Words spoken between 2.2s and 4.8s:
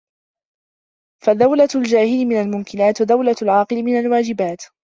مِنْ الْمُمْكِنَاتِ، وَدَوْلَةُ الْعَاقِلِ مِنْ الْوَاجِبَاتِ